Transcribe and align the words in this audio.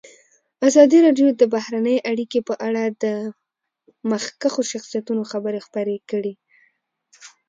ازادي 0.67 0.97
راډیو 1.05 1.27
د 1.41 1.43
بهرنۍ 1.53 1.97
اړیکې 2.11 2.39
په 2.49 2.53
اړه 2.67 2.83
د 3.03 3.05
مخکښو 4.11 4.61
شخصیتونو 4.71 5.23
خبرې 5.31 5.59
خپرې 5.67 5.97
کړي. 6.09 6.33